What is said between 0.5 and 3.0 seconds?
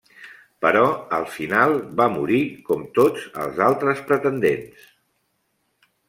Però al final va morir com